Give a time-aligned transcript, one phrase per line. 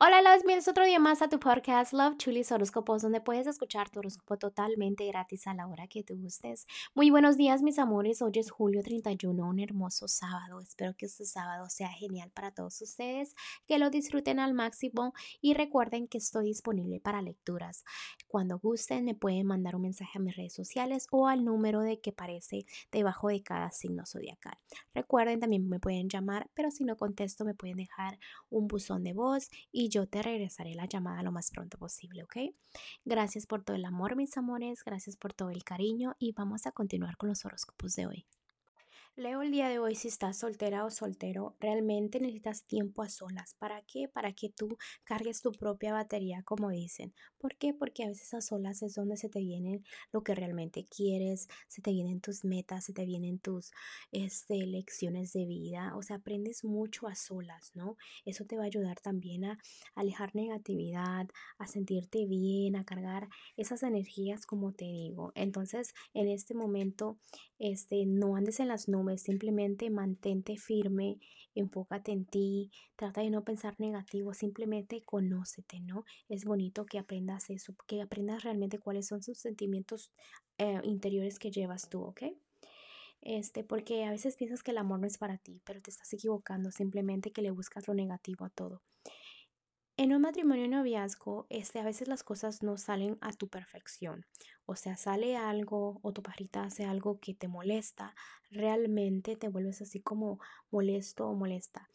[0.00, 3.90] Hola, las bienvenidos otro día más a tu podcast Love Chulis Horóscopos, donde puedes escuchar
[3.90, 6.68] tu horóscopo totalmente gratis a la hora que te gustes.
[6.94, 8.22] Muy buenos días, mis amores.
[8.22, 10.60] Hoy es julio 31, un hermoso sábado.
[10.60, 13.34] Espero que este sábado sea genial para todos ustedes,
[13.66, 17.82] que lo disfruten al máximo y recuerden que estoy disponible para lecturas.
[18.28, 22.00] Cuando gusten, me pueden mandar un mensaje a mis redes sociales o al número de
[22.00, 24.58] que aparece debajo de cada signo zodiacal.
[24.94, 29.12] Recuerden, también me pueden llamar, pero si no contesto, me pueden dejar un buzón de
[29.12, 32.36] voz y yo te regresaré la llamada lo más pronto posible, ¿ok?
[33.04, 36.72] Gracias por todo el amor, mis amores, gracias por todo el cariño y vamos a
[36.72, 38.26] continuar con los horóscopos de hoy.
[39.18, 43.56] Leo el día de hoy si estás soltera o soltero, realmente necesitas tiempo a solas.
[43.58, 44.06] ¿Para qué?
[44.06, 47.12] Para que tú cargues tu propia batería, como dicen.
[47.36, 47.74] ¿Por qué?
[47.74, 51.82] Porque a veces a solas es donde se te viene lo que realmente quieres, se
[51.82, 53.72] te vienen tus metas, se te vienen tus
[54.12, 55.96] este, lecciones de vida.
[55.96, 57.96] O sea, aprendes mucho a solas, ¿no?
[58.24, 59.58] Eso te va a ayudar también a
[59.96, 61.26] alejar negatividad,
[61.58, 65.32] a sentirte bien, a cargar esas energías, como te digo.
[65.34, 67.18] Entonces, en este momento,
[67.58, 71.18] este, no andes en las nubes simplemente mantente firme,
[71.54, 76.04] enfócate en ti, trata de no pensar negativo, simplemente conócete, ¿no?
[76.28, 80.12] Es bonito que aprendas eso, que aprendas realmente cuáles son sus sentimientos
[80.58, 82.22] eh, interiores que llevas tú, ¿ok?
[83.20, 86.12] Este, porque a veces piensas que el amor no es para ti, pero te estás
[86.12, 88.82] equivocando, simplemente que le buscas lo negativo a todo.
[90.00, 94.26] En un matrimonio noviazgo, este, a veces las cosas no salen a tu perfección.
[94.64, 98.14] O sea, sale algo o tu parita hace algo que te molesta,
[98.48, 100.38] realmente te vuelves así como
[100.70, 101.90] molesto o molesta.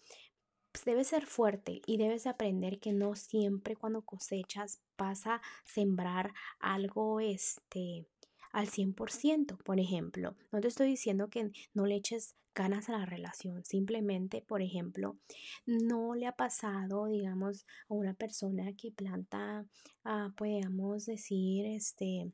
[0.74, 6.34] Pues debes ser fuerte y debes aprender que no siempre cuando cosechas vas a sembrar
[6.60, 8.06] algo este
[8.54, 10.38] al 100%, por ejemplo.
[10.52, 15.18] No te estoy diciendo que no le eches ganas a la relación, simplemente, por ejemplo,
[15.66, 19.66] no le ha pasado, digamos, a una persona que planta,
[20.04, 22.32] ah, podríamos decir, este,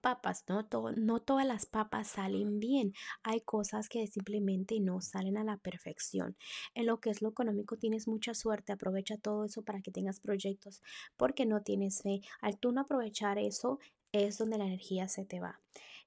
[0.00, 0.66] papas, ¿no?
[0.96, 2.92] no todas las papas salen bien.
[3.22, 6.36] Hay cosas que simplemente no salen a la perfección.
[6.74, 8.72] En lo que es lo económico tienes mucha suerte.
[8.72, 10.82] Aprovecha todo eso para que tengas proyectos
[11.16, 12.20] porque no tienes fe.
[12.40, 13.78] Al tú no aprovechar eso,
[14.12, 15.60] es donde la energía se te va.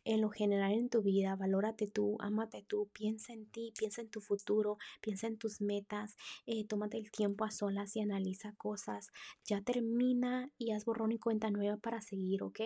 [0.06, 4.08] En lo general en tu vida, valórate tú, ámate tú, piensa en ti, piensa en
[4.08, 9.10] tu futuro, piensa en tus metas, eh, tómate el tiempo a solas y analiza cosas.
[9.44, 12.62] Ya termina y haz borrón y cuenta nueva para seguir, ¿ok?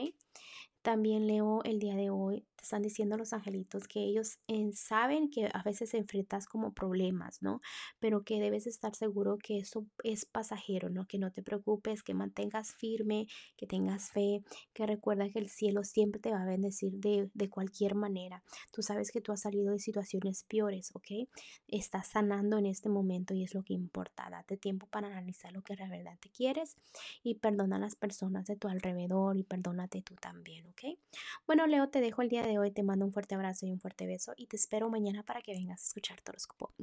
[0.81, 4.39] También leo el día de hoy, te están diciendo los angelitos que ellos
[4.73, 7.61] saben que a veces enfrentas como problemas, ¿no?
[7.99, 11.07] Pero que debes estar seguro que eso es pasajero, ¿no?
[11.07, 13.27] Que no te preocupes, que mantengas firme,
[13.57, 14.43] que tengas fe,
[14.73, 18.43] que recuerda que el cielo siempre te va a bendecir de, de cualquier manera.
[18.71, 21.27] Tú sabes que tú has salido de situaciones peores, ¿ok?
[21.67, 24.29] Estás sanando en este momento y es lo que importa.
[24.29, 26.75] Date tiempo para analizar lo que realmente quieres
[27.23, 30.97] y perdona a las personas de tu alrededor y perdónate tú también, ¿ok?
[31.45, 33.79] Bueno, Leo, te dejo el día de hoy, te mando un fuerte abrazo y un
[33.79, 36.73] fuerte beso y te espero mañana para que vengas a escuchar tu horóscopo.